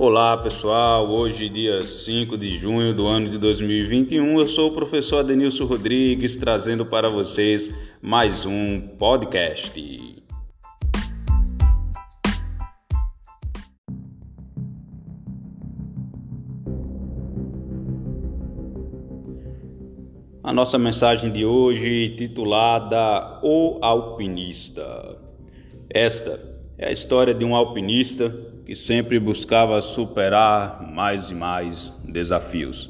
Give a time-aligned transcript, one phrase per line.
[0.00, 5.18] Olá pessoal, hoje dia 5 de junho do ano de 2021, eu sou o professor
[5.18, 7.68] Adenilson Rodrigues trazendo para vocês
[8.00, 10.22] mais um podcast.
[20.44, 25.18] A nossa mensagem de hoje titulada O Alpinista.
[25.90, 28.32] Esta é a história de um alpinista
[28.64, 32.88] que sempre buscava superar mais e mais desafios.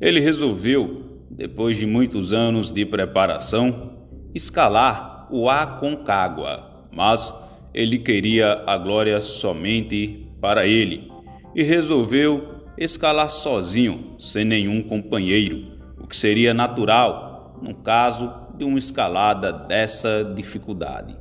[0.00, 3.92] Ele resolveu, depois de muitos anos de preparação,
[4.34, 7.32] escalar o Aconcagua, mas
[7.72, 11.08] ele queria a glória somente para ele
[11.54, 18.78] e resolveu escalar sozinho, sem nenhum companheiro, o que seria natural no caso de uma
[18.78, 21.16] escalada dessa dificuldade.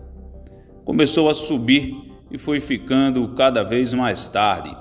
[0.89, 1.95] Começou a subir
[2.31, 4.75] e foi ficando cada vez mais tarde.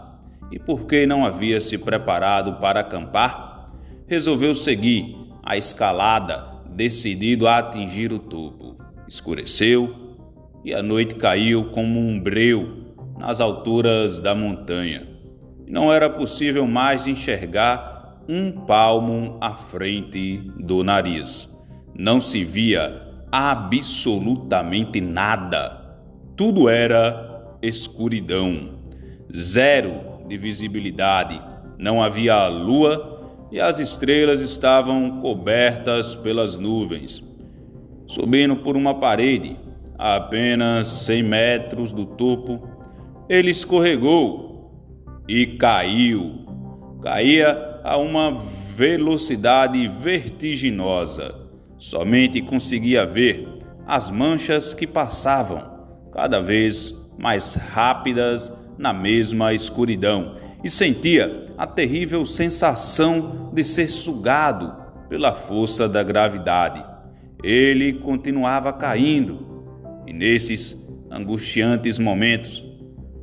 [0.50, 3.70] E porque não havia se preparado para acampar,
[4.06, 8.78] resolveu seguir a escalada, decidido a atingir o topo.
[9.06, 10.16] Escureceu
[10.64, 15.06] e a noite caiu como um breu nas alturas da montanha.
[15.66, 21.54] Não era possível mais enxergar um palmo à frente do nariz.
[21.94, 22.98] Não se via
[23.30, 25.77] absolutamente nada.
[26.38, 28.78] Tudo era escuridão,
[29.36, 31.42] zero de visibilidade,
[31.76, 37.20] não havia lua e as estrelas estavam cobertas pelas nuvens.
[38.06, 39.56] Subindo por uma parede,
[39.98, 42.68] a apenas 100 metros do topo,
[43.28, 44.72] ele escorregou
[45.26, 46.46] e caiu.
[47.02, 48.36] Caía a uma
[48.76, 51.34] velocidade vertiginosa.
[51.78, 55.77] Somente conseguia ver as manchas que passavam
[56.18, 60.34] cada vez mais rápidas na mesma escuridão
[60.64, 64.74] e sentia a terrível sensação de ser sugado
[65.08, 66.84] pela força da gravidade.
[67.40, 69.62] Ele continuava caindo
[70.08, 70.76] e nesses
[71.08, 72.64] angustiantes momentos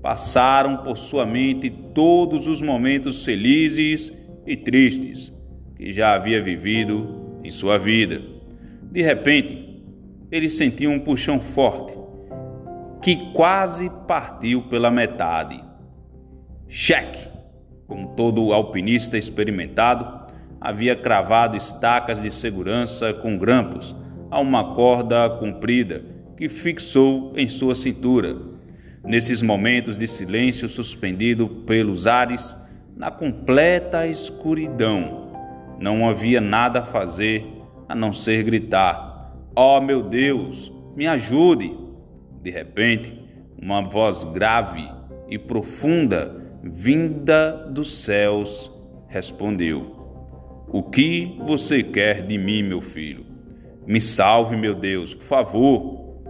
[0.02, 4.14] passaram por sua mente todos os momentos felizes
[4.48, 5.34] e tristes
[5.76, 8.22] que já havia vivido em sua vida.
[8.90, 9.84] De repente,
[10.32, 12.05] ele sentiu um puxão forte
[13.06, 15.64] que quase partiu pela metade.
[16.68, 17.30] Cheque!
[17.86, 23.96] Como todo alpinista experimentado, havia cravado estacas de segurança com grampos
[24.32, 26.04] a uma corda comprida
[26.36, 28.38] que fixou em sua cintura.
[29.04, 32.60] Nesses momentos de silêncio suspendido pelos ares,
[32.98, 35.32] na completa escuridão,
[35.80, 37.46] não havia nada a fazer
[37.88, 41.85] a não ser gritar: Oh meu Deus, me ajude!
[42.46, 43.20] De repente,
[43.60, 44.88] uma voz grave
[45.28, 48.72] e profunda, vinda dos céus,
[49.08, 49.96] respondeu:
[50.68, 53.26] O que você quer de mim, meu filho?
[53.88, 56.22] Me salve, meu Deus, por favor.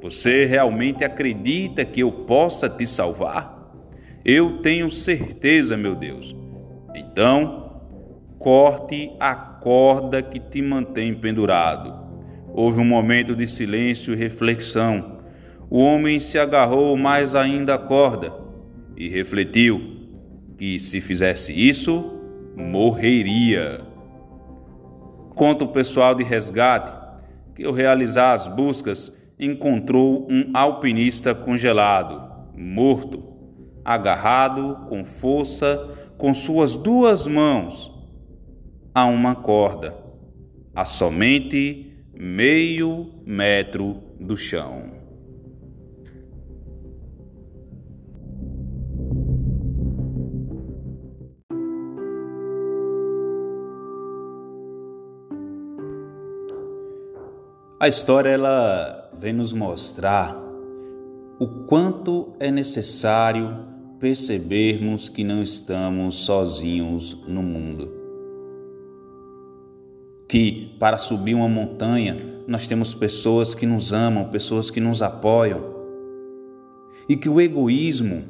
[0.00, 3.74] Você realmente acredita que eu possa te salvar?
[4.24, 6.36] Eu tenho certeza, meu Deus.
[6.94, 7.80] Então,
[8.38, 11.92] corte a corda que te mantém pendurado.
[12.52, 15.13] Houve um momento de silêncio e reflexão
[15.74, 18.32] o homem se agarrou mais ainda à corda
[18.96, 20.06] e refletiu
[20.56, 22.12] que, se fizesse isso,
[22.56, 23.80] morreria.
[25.30, 26.96] Conta o pessoal de resgate
[27.56, 32.22] que, ao realizar as buscas, encontrou um alpinista congelado,
[32.56, 33.24] morto,
[33.84, 37.92] agarrado com força com suas duas mãos
[38.94, 39.92] a uma corda,
[40.72, 45.03] a somente meio metro do chão.
[57.84, 60.34] A história ela vem nos mostrar
[61.38, 63.58] o quanto é necessário
[64.00, 67.92] percebermos que não estamos sozinhos no mundo.
[70.26, 72.16] Que para subir uma montanha
[72.48, 75.62] nós temos pessoas que nos amam, pessoas que nos apoiam.
[77.06, 78.24] E que o egoísmo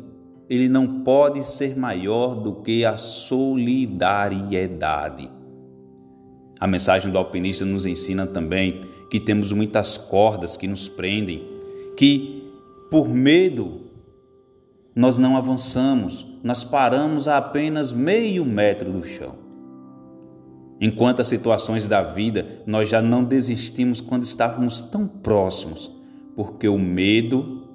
[0.50, 5.30] ele não pode ser maior do que a solidariedade.
[6.58, 11.44] A mensagem do alpinista nos ensina também que temos muitas cordas que nos prendem,
[11.96, 12.52] que
[12.90, 13.82] por medo
[14.92, 19.36] nós não avançamos, nós paramos a apenas meio metro do chão.
[20.80, 25.88] Em quantas situações da vida nós já não desistimos quando estávamos tão próximos,
[26.34, 27.68] porque o medo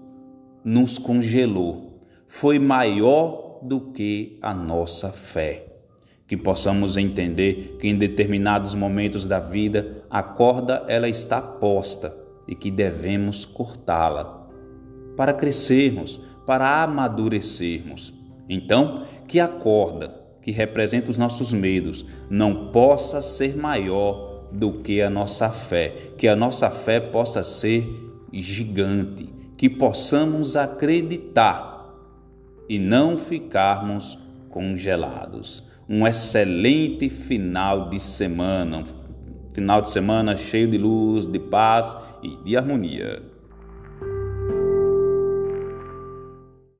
[0.61, 5.68] nos congelou, foi maior do que a nossa fé.
[6.29, 12.15] Que possamos entender que em determinados momentos da vida a corda ela está posta
[12.47, 14.47] e que devemos cortá-la
[15.17, 18.13] para crescermos, para amadurecermos.
[18.47, 25.01] Então, que a corda que representa os nossos medos não possa ser maior do que
[25.01, 27.87] a nossa fé, que a nossa fé possa ser
[28.31, 31.93] gigante, que possamos acreditar
[32.67, 34.17] e não ficarmos
[34.49, 35.68] congelados.
[35.91, 38.83] Um excelente final de semana,
[39.55, 43.23] final de semana cheio de luz, de paz e de harmonia.